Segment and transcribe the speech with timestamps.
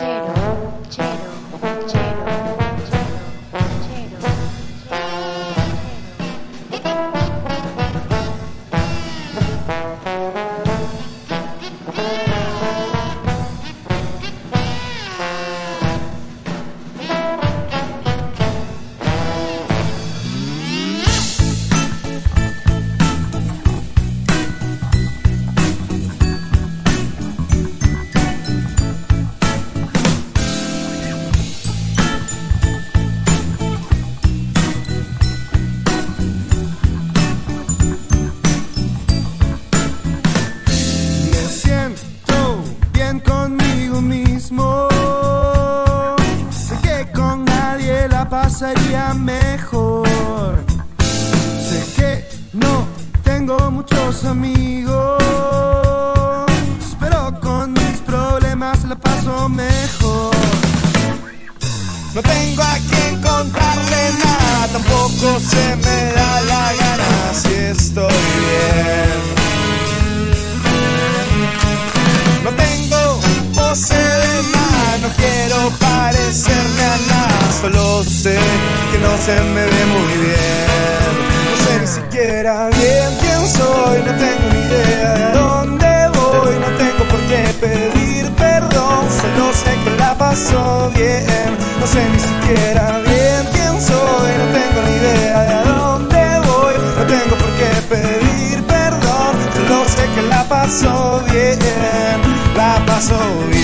[0.00, 0.32] Jada,
[0.88, 1.29] Jada.
[91.00, 96.74] no sé ni siquiera bien quién soy, no tengo ni idea de a dónde voy,
[96.98, 101.58] no tengo por qué pedir perdón, solo sé que la paso bien,
[102.54, 103.18] la paso
[103.50, 103.59] bien.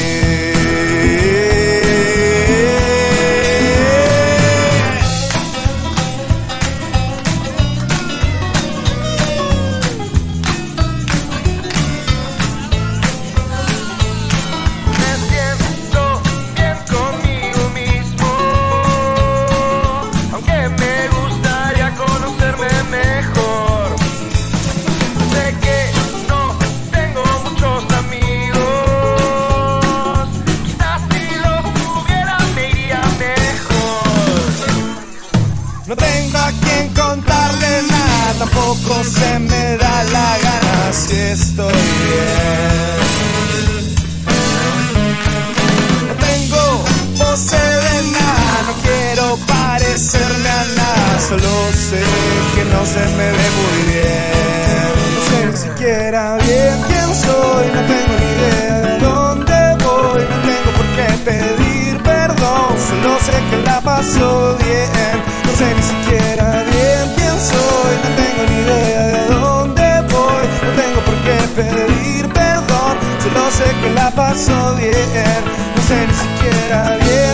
[76.64, 77.25] era bien.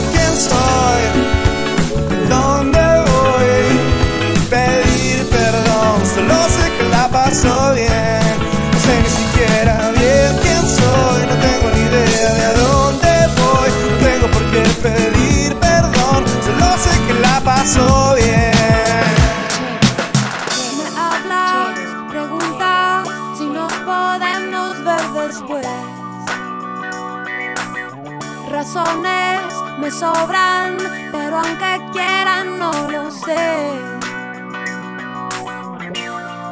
[29.82, 30.76] me sobran,
[31.10, 33.80] pero aunque quieran no lo sé.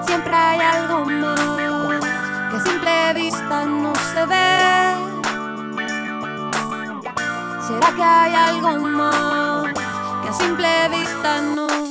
[0.04, 2.04] Siempre hay algo más
[2.50, 4.50] que a simple vista no se ve.
[7.68, 9.72] ¿Será que hay algo más
[10.22, 11.89] que a simple vista no se ve?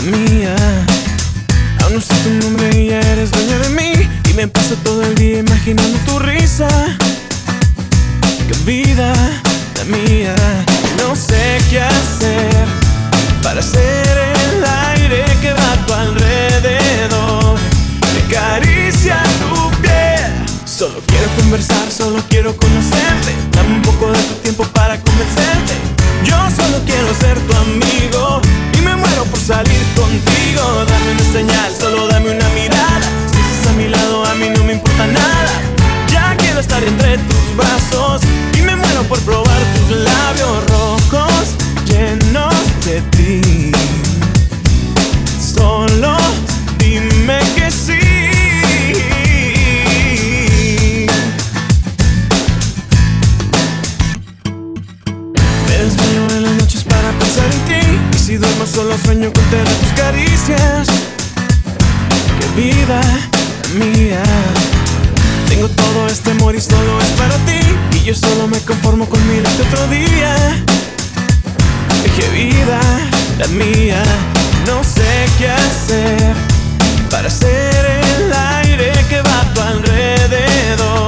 [0.00, 0.56] vida mía.
[1.82, 4.08] Aún no sé tu nombre y ya eres dueña de mí.
[4.30, 6.68] Y me paso todo el día imaginando tu risa.
[8.48, 9.12] Qué vida
[9.76, 10.34] la mía.
[10.98, 12.66] No sé qué hacer
[13.42, 17.58] para ser el aire que va a tu alrededor.
[18.14, 20.32] Me caricia tu piel.
[20.64, 23.34] Solo quiero conversar, solo quiero conocerte.
[23.52, 25.74] Dame un poco de tu tiempo para convencerte.
[26.24, 28.40] Yo solo quiero ser tu amigo
[29.48, 33.00] salir contigo Dame una señal, solo dame una mirada.
[33.32, 35.52] Si estás a mi lado a mí no me importa nada.
[36.12, 38.20] Ya quiero estar entre tus brazos
[38.58, 39.77] Y me muero por probarte.
[59.08, 60.86] sueño con tener tus caricias.
[62.38, 63.00] Qué vida
[63.72, 64.22] mía.
[65.48, 67.58] Tengo todo este amor y solo es para ti.
[67.96, 70.34] Y yo solo me conformo con mirarte otro día.
[72.16, 72.80] Qué vida
[73.38, 74.02] la mía.
[74.66, 76.34] No sé qué hacer
[77.10, 77.82] para ser
[78.18, 81.07] el aire que va a tu alrededor.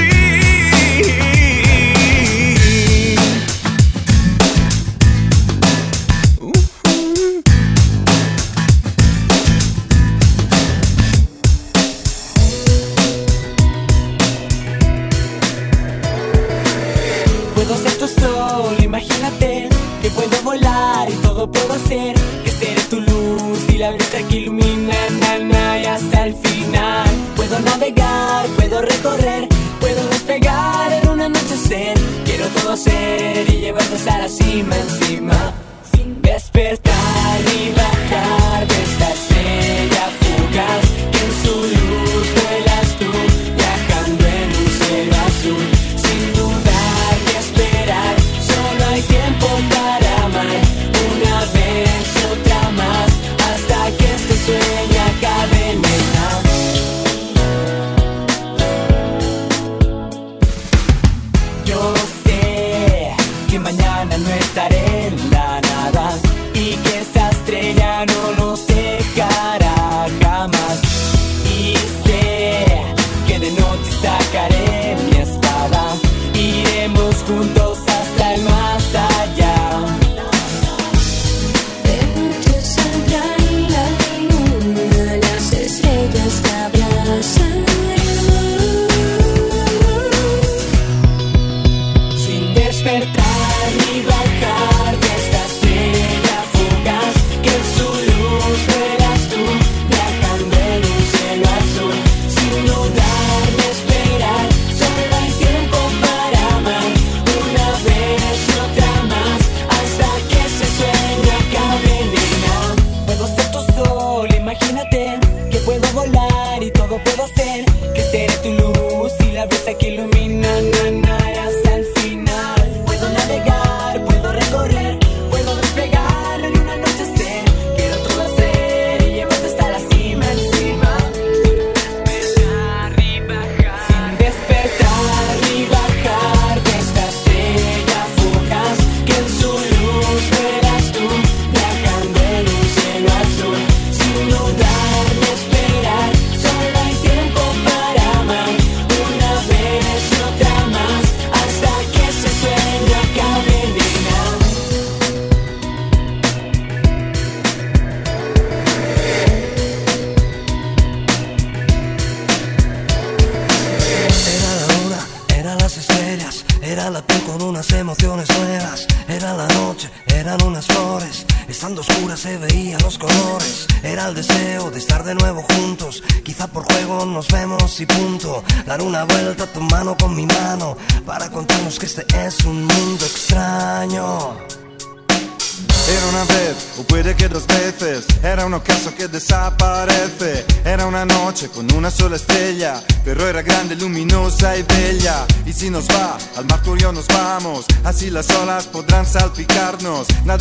[32.81, 33.20] sé.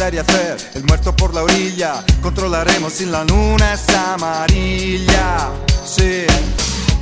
[0.09, 2.02] y hacer el muerto por la orilla.
[2.23, 5.50] Controlaremos si la luna es amarilla.
[5.85, 6.25] Sí.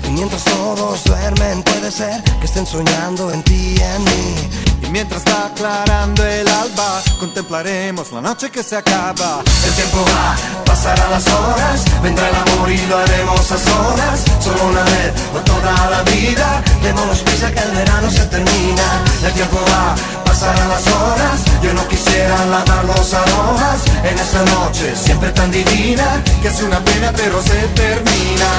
[0.04, 4.34] Y mientras todos duermen, puede ser que estén soñando en ti y en mí.
[4.82, 9.42] Y mientras va aclarando el alba, contemplaremos la noche que se acaba.
[9.64, 14.24] El tiempo va, pasarán las horas, vendrá la y lo haremos a solas.
[14.40, 18.82] Solo una vez, no toda la vida, démonos prisa que el verano se termina.
[19.24, 19.94] El tiempo va,
[20.24, 26.22] pasarán las horas, yo no quisiera lavar los aromas en esta noche siempre tan divina,
[26.42, 28.50] que es una pena pero se termina.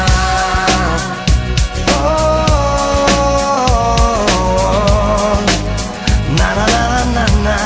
[2.02, 2.46] Oh,
[6.38, 7.58] na na na na na na,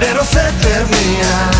[0.00, 1.53] pero se termina.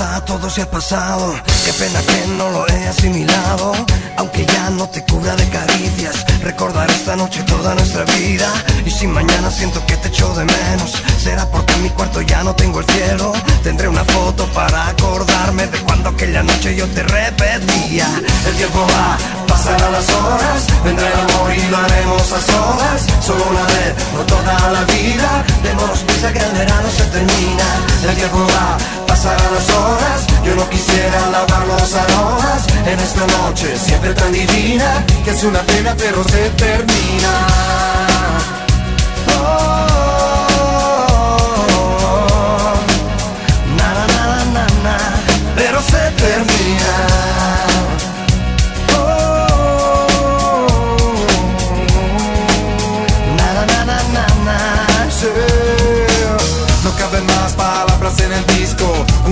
[0.00, 1.34] Todo se ha pasado.
[1.64, 3.72] Qué pena que no lo he asimilado.
[4.16, 8.48] Aunque ya no te cubra de caricias, recordar esta noche toda nuestra vida.
[8.84, 12.42] Y si mañana siento que te echo de menos, será porque en mi cuarto ya
[12.42, 13.32] no tengo el cielo.
[13.62, 18.06] Tendré una foto para acordarme de cuando aquella noche yo te repetía.
[18.46, 19.18] El tiempo va,
[19.60, 23.00] pasarán las horas, vendrá el amor y lo haremos a solas.
[23.20, 25.44] Solo una vez, no toda la vida.
[25.62, 27.66] Démonos prisa que el verano se termina.
[28.08, 30.26] El tiempo va, pasarán las horas.
[30.44, 35.60] Yo no quisiera lavar los aromas en esta noche siempre tan divina que es una
[35.60, 38.19] pena pero se termina.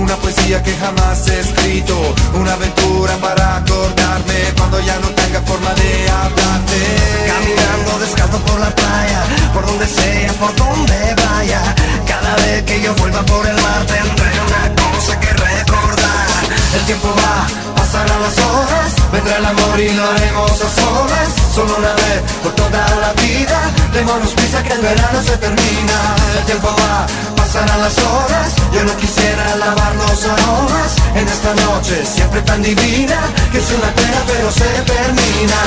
[0.09, 1.95] Una poesía que jamás he escrito,
[2.33, 6.79] una aventura para acordarme cuando ya no tenga forma de hablarte.
[7.27, 9.21] Caminando descalzo por la playa,
[9.53, 11.61] por donde sea, por donde vaya.
[12.07, 16.27] Cada vez que yo vuelva por el mar tendré una cosa que recordar.
[16.73, 21.38] El tiempo va, pasarán las horas, vendrá el amor y lo haremos a solas.
[21.53, 23.59] Solo una vez por toda la vida,
[23.93, 25.97] démonos prisa que el verano se termina.
[26.37, 30.95] El tiempo va, pasarán las horas, yo no quisiera lavar los aromas.
[31.15, 33.19] En esta noche siempre tan divina
[33.51, 35.59] que es una pena pero se termina.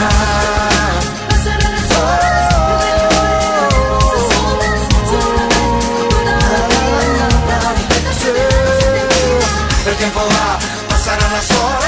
[9.84, 11.81] El tiempo va, pasarán las horas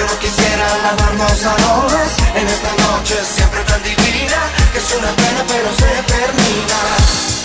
[0.00, 4.40] Yo no quisiera lavar los aromas En esta noche siempre tan divina
[4.72, 7.39] Que es una pena pero se termina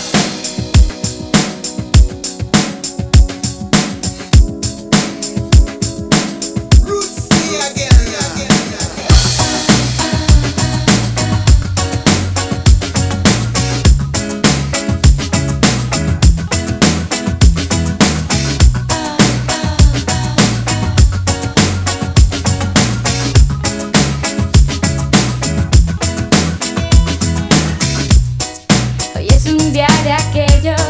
[29.48, 30.80] un día de aquellos.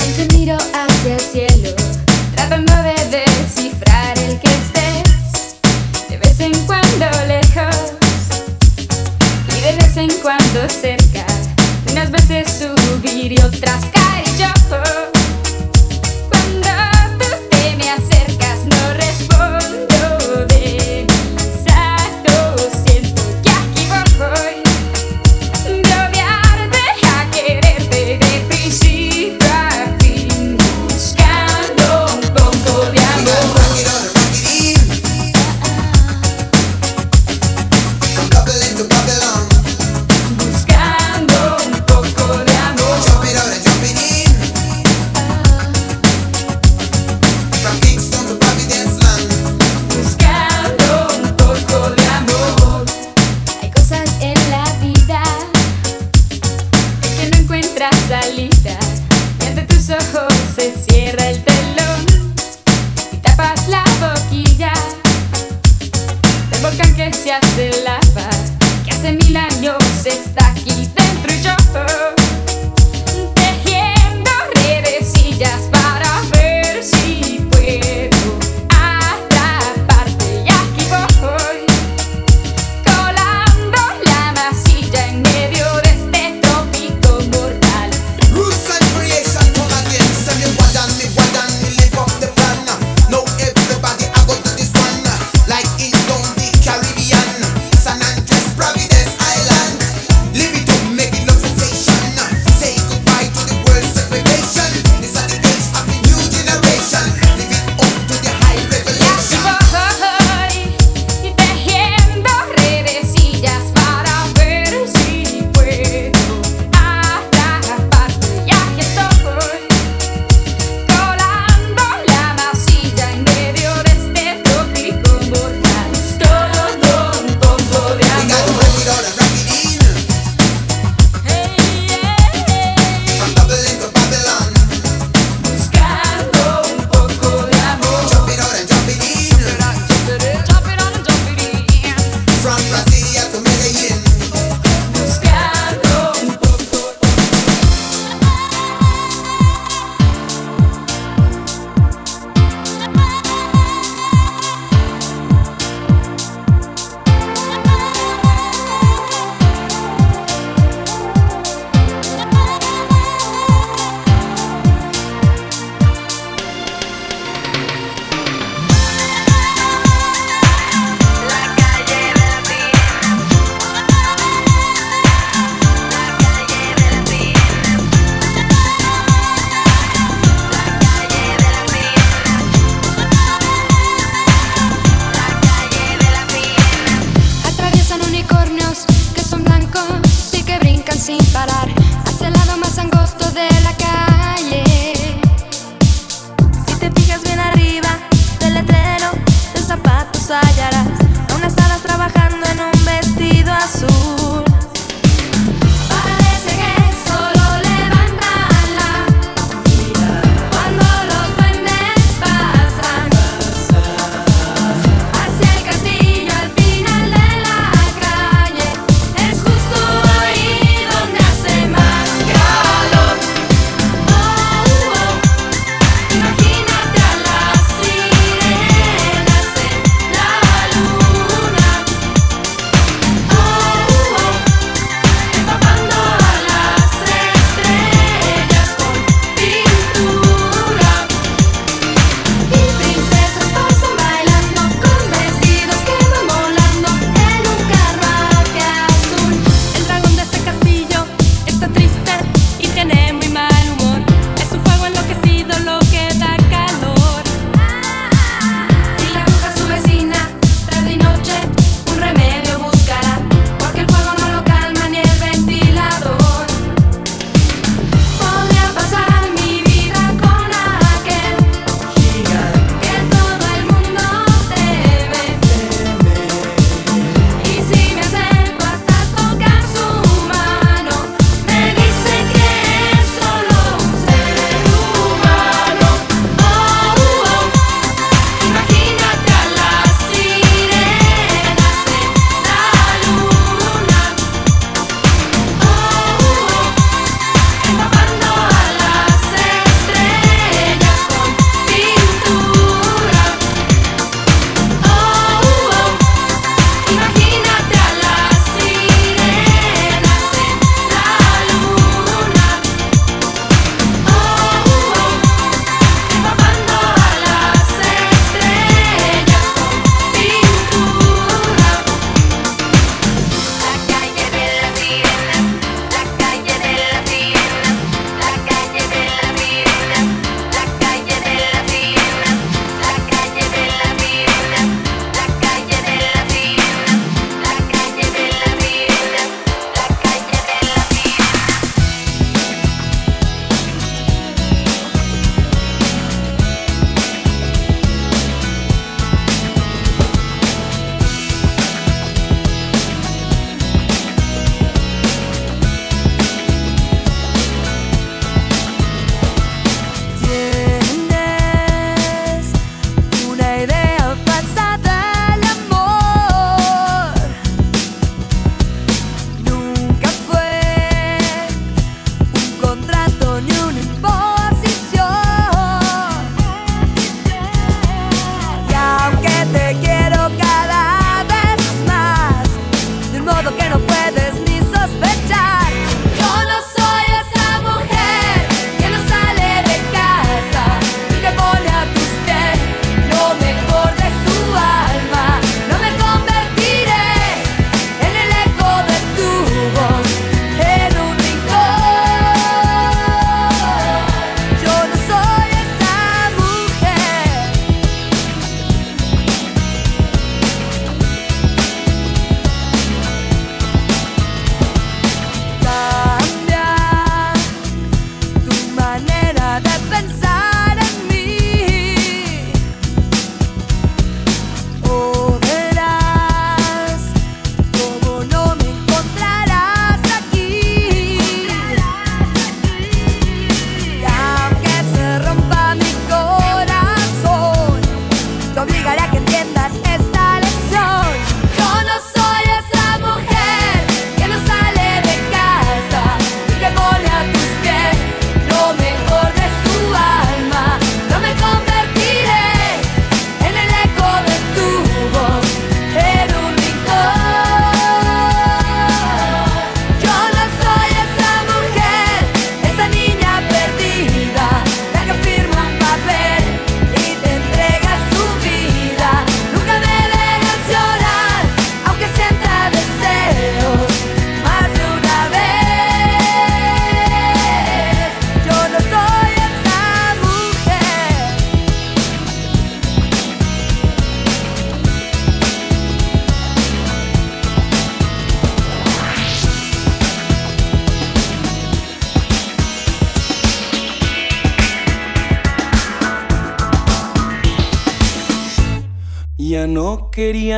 [0.00, 1.70] En que miro hacia el cielo,
[2.34, 5.56] tratando de descifrar el que estés,
[6.08, 7.76] de vez en cuando lejos
[9.48, 11.26] y de vez en cuando cerca,
[11.90, 14.24] unas veces subir y otras caer.
[14.38, 14.48] Yo.
[16.28, 16.70] Cuando
[17.18, 18.29] tú te me acercas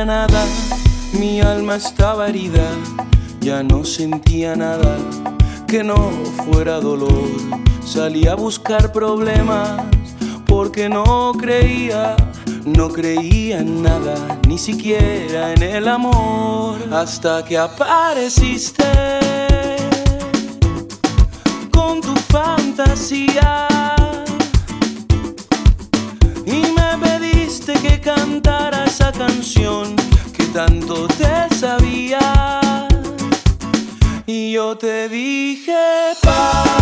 [0.05, 0.45] nada,
[1.13, 2.67] mi alma estaba herida,
[3.39, 4.97] ya no sentía nada
[5.67, 6.11] que no
[6.45, 7.29] fuera dolor.
[7.85, 9.81] Salí a buscar problemas
[10.45, 12.15] porque no creía,
[12.65, 14.15] no creía en nada,
[14.47, 18.83] ni siquiera en el amor, hasta que apareciste
[21.71, 23.67] con tu fantasía.
[26.45, 29.72] Y me pediste que cantara esa canción
[30.53, 32.19] tanto te sabía.
[34.27, 35.75] Y yo te dije,
[36.21, 36.72] pasa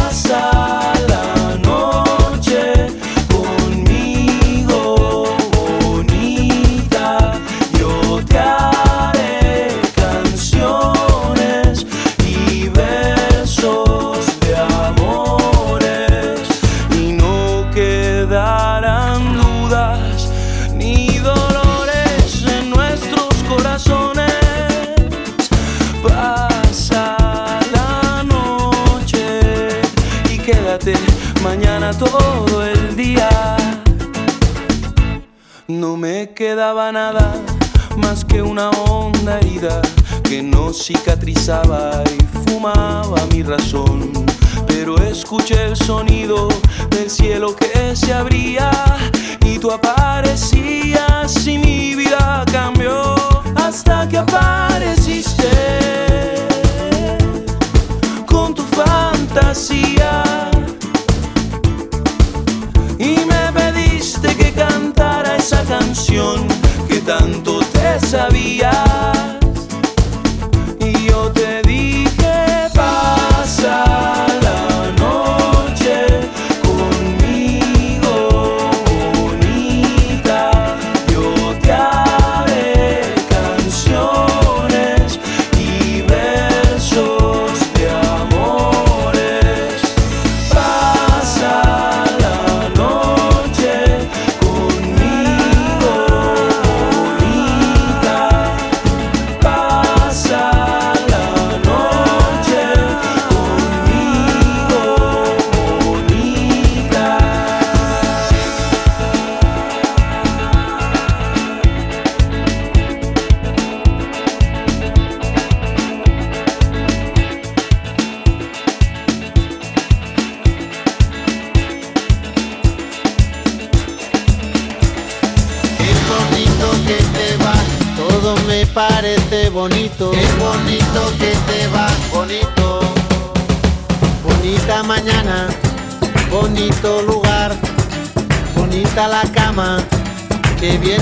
[41.21, 43.90] cicatrizaba y fumaba mi razón.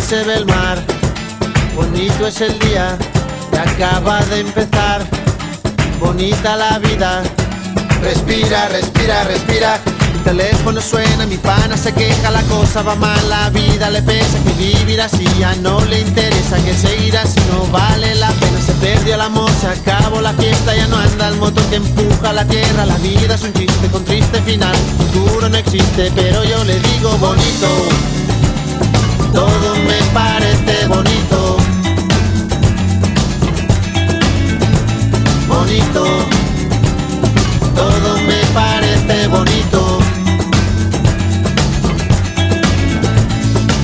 [0.09, 0.79] Se ve el mar.
[1.75, 2.97] Bonito es el día
[3.51, 5.05] que acaba de empezar,
[5.99, 7.21] bonita la vida.
[8.01, 9.79] Respira, respira, respira.
[10.13, 14.39] Mi teléfono suena, mi pana se queja, la cosa va mal, la vida le pesa,
[14.43, 18.73] que vivir así ya no le interesa, que seguir así no vale la pena, se
[18.73, 22.45] perdió el amor, se acabó la fiesta, ya no anda el motor que empuja la
[22.45, 26.79] tierra, la vida es un chiste con triste final, futuro no existe, pero yo le
[26.79, 27.67] digo bonito,
[29.39, 31.57] todo me parece bonito,
[35.47, 36.03] bonito.
[37.73, 39.99] Todo me parece bonito.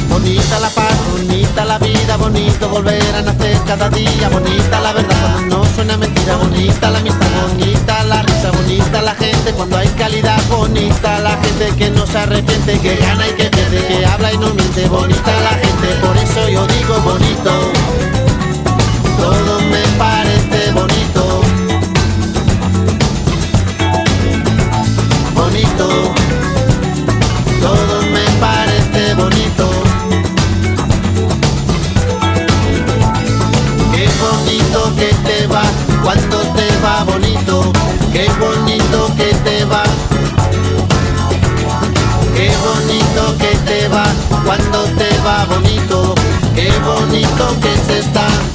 [0.10, 5.16] Bonita la paz, bonita la vida, bonito volver a nacer cada día, bonita la verdad
[5.22, 9.88] cuando no suena mentira, bonita la amistad, bonita la risa, bonita la gente cuando hay
[9.90, 14.34] calidad, bonita la gente que no se arrepiente, que gana y que pierde, que habla
[14.34, 17.35] y no miente, bonita la gente, por eso yo digo bonito,
[46.56, 48.55] qué bonito que se está.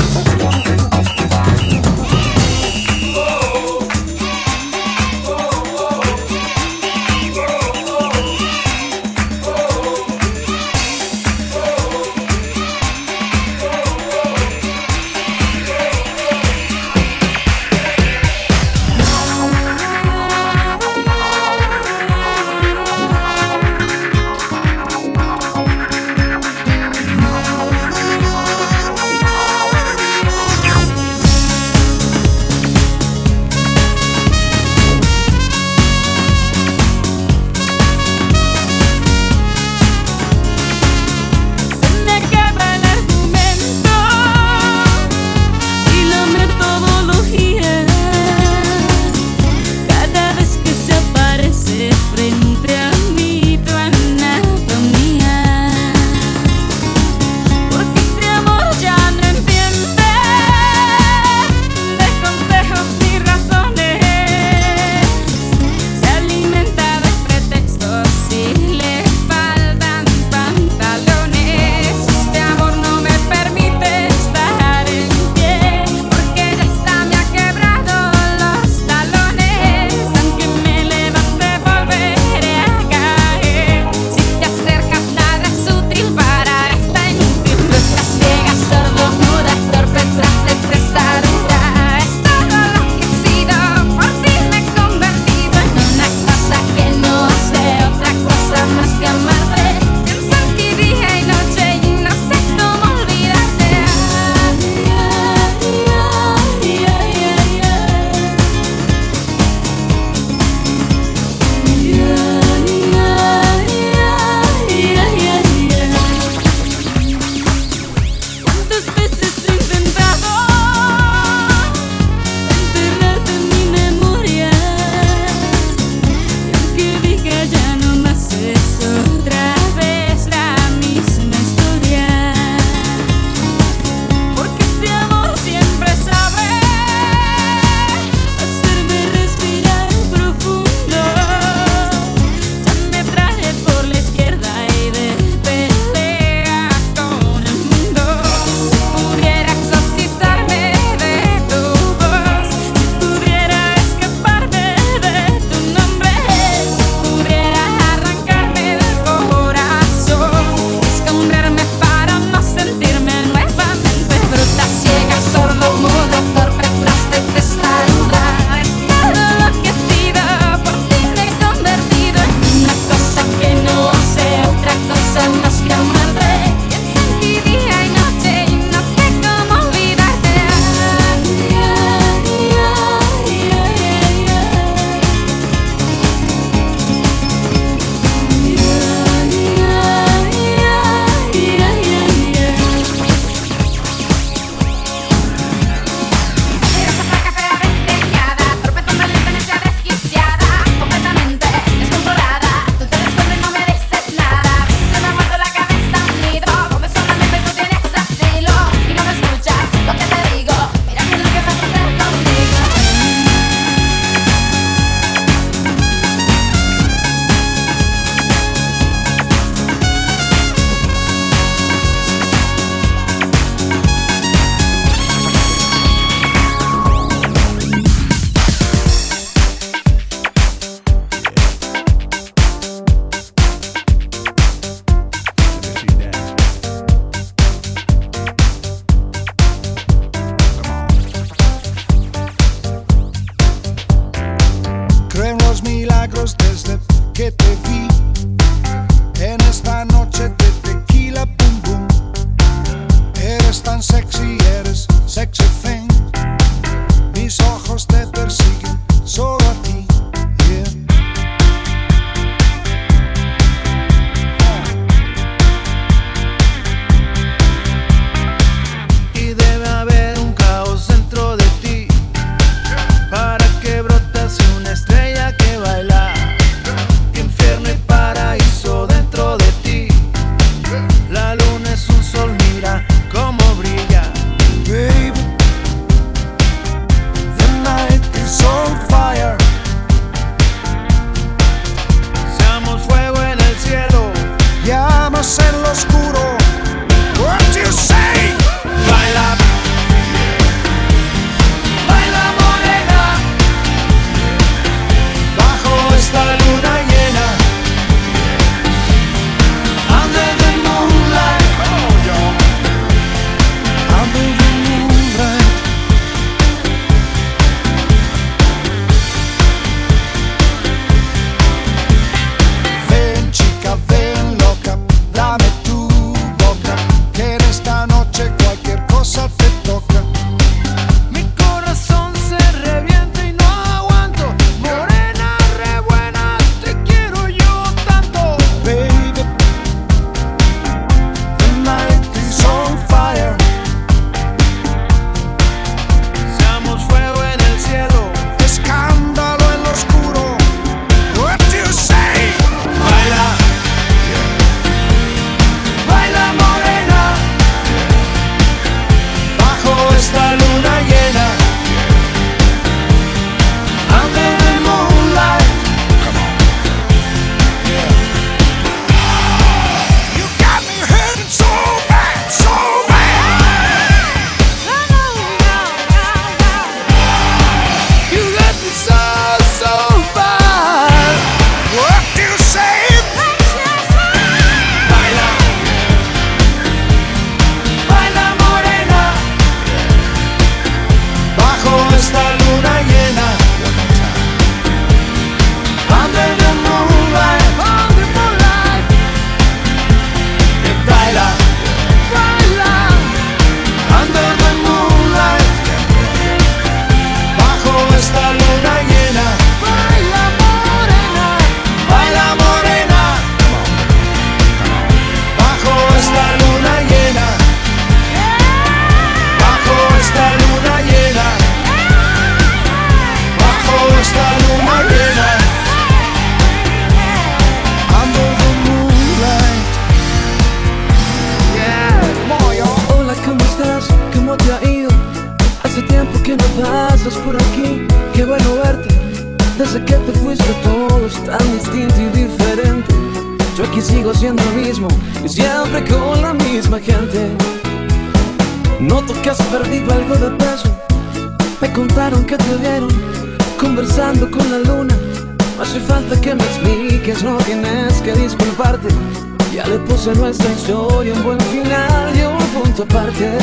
[460.09, 463.37] a nuestra historia un buen final y un punto aparte.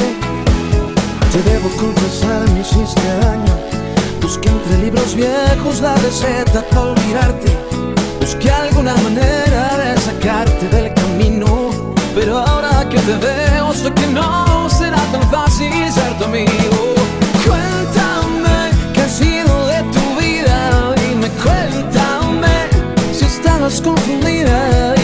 [1.32, 3.54] Te debo confesar, me hiciste daño.
[4.22, 7.56] Busqué entre libros viejos la receta para olvidarte.
[8.20, 11.70] Busqué alguna manera de sacarte del camino.
[12.16, 16.96] Pero ahora que te veo, sé que no será tan fácil ser tu amigo.
[17.46, 20.96] Cuéntame qué ha sido de tu vida.
[20.96, 22.56] Dime, cuéntame
[23.14, 24.97] si estabas confundida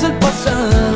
[0.00, 0.91] del pasado,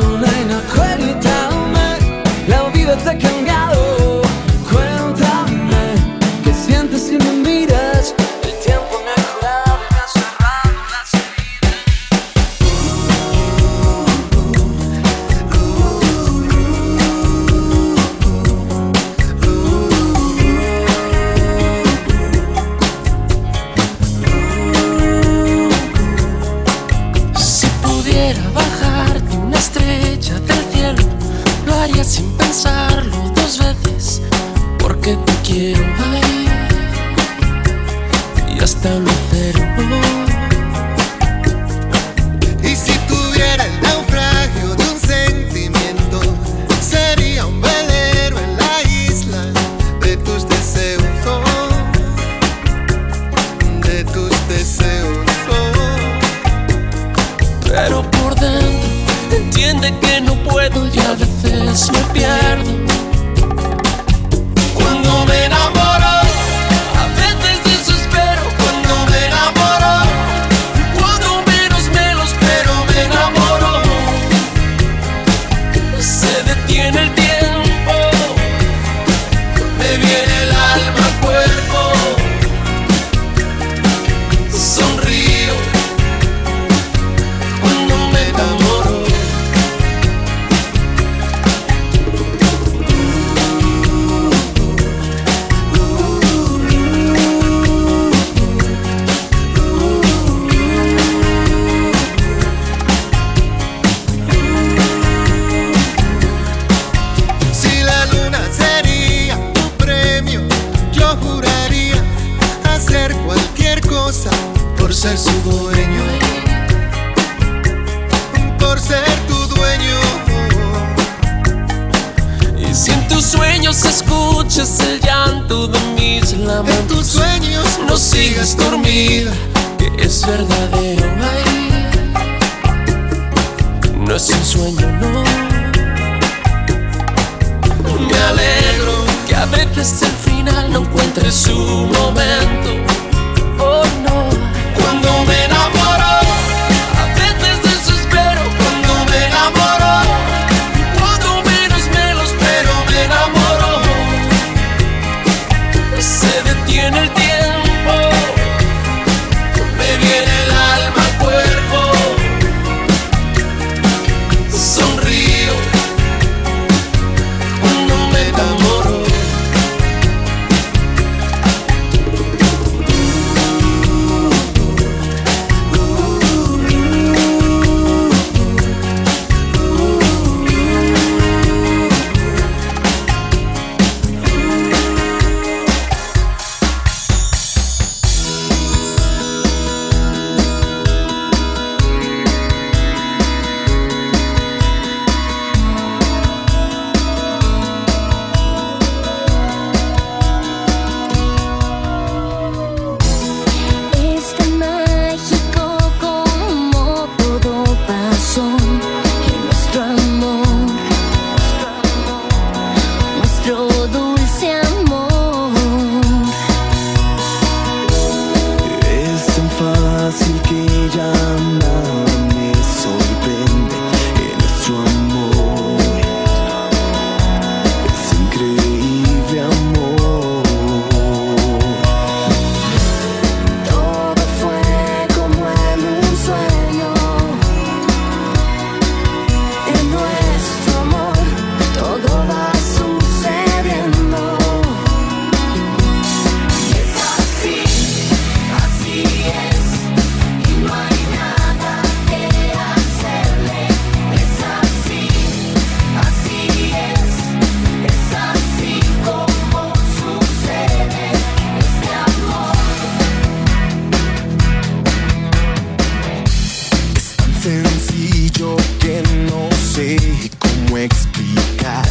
[270.39, 271.85] cómo explicar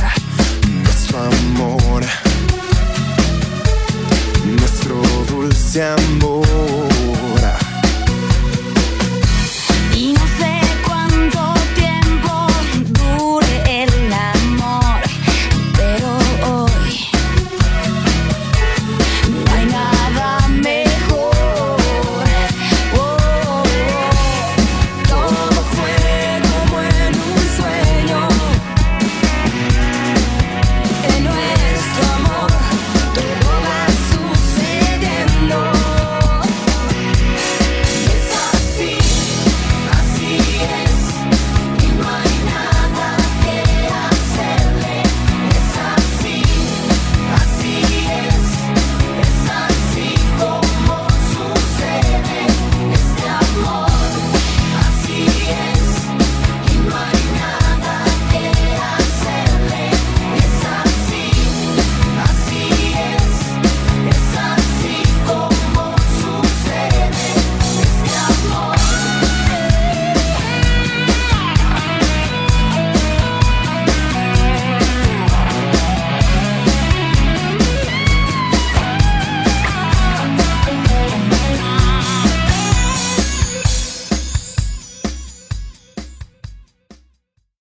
[0.83, 2.03] nuestro amor,
[4.45, 6.56] nuestro dulce amor.